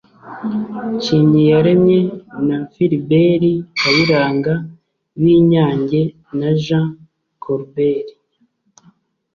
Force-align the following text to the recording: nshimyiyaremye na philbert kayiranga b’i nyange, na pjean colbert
nshimyiyaremye 0.95 1.99
na 2.47 2.57
philbert 2.71 3.43
kayiranga 3.79 4.53
b’i 5.21 5.35
nyange, 5.49 6.01
na 6.39 6.49
pjean 6.57 6.87
colbert 7.43 8.07